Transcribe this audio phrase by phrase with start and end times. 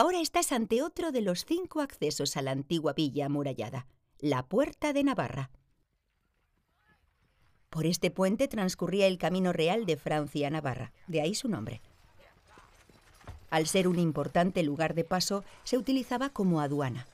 [0.00, 3.88] Ahora estás ante otro de los cinco accesos a la antigua villa amurallada,
[4.20, 5.50] la Puerta de Navarra.
[7.68, 11.82] Por este puente transcurría el camino real de Francia a Navarra, de ahí su nombre.
[13.50, 17.08] Al ser un importante lugar de paso, se utilizaba como aduana.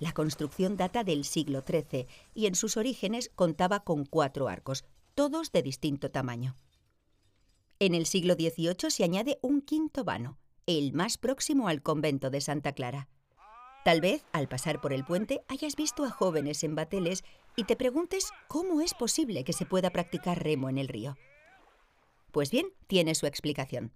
[0.00, 5.52] La construcción data del siglo XIII y en sus orígenes contaba con cuatro arcos, todos
[5.52, 6.56] de distinto tamaño.
[7.80, 12.40] En el siglo XVIII se añade un quinto vano, el más próximo al convento de
[12.40, 13.08] Santa Clara.
[13.84, 17.22] Tal vez, al pasar por el puente, hayas visto a jóvenes en bateles
[17.54, 21.16] y te preguntes cómo es posible que se pueda practicar remo en el río.
[22.32, 23.92] Pues bien, tiene su explicación.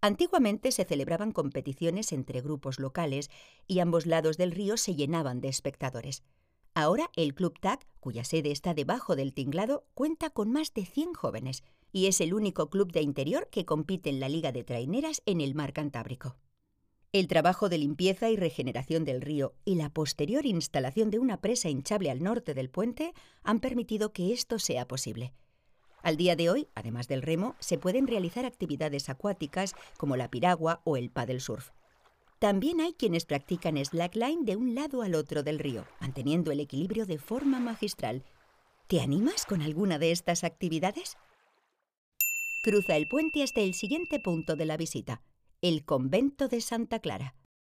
[0.00, 3.30] Antiguamente se celebraban competiciones entre grupos locales
[3.66, 6.22] y ambos lados del río se llenaban de espectadores.
[6.74, 11.14] Ahora el Club TAC, cuya sede está debajo del tinglado, cuenta con más de 100
[11.14, 15.22] jóvenes y es el único club de interior que compite en la Liga de Traineras
[15.26, 16.36] en el mar Cantábrico.
[17.12, 21.70] El trabajo de limpieza y regeneración del río y la posterior instalación de una presa
[21.70, 25.32] hinchable al norte del puente han permitido que esto sea posible.
[26.02, 30.80] Al día de hoy, además del remo, se pueden realizar actividades acuáticas como la piragua
[30.84, 31.70] o el paddle surf.
[32.38, 37.04] También hay quienes practican slackline de un lado al otro del río, manteniendo el equilibrio
[37.04, 38.22] de forma magistral.
[38.86, 41.16] ¿Te animas con alguna de estas actividades?
[42.60, 45.22] Cruza el puente hasta el siguiente punto de la visita,
[45.62, 47.37] el convento de Santa Clara.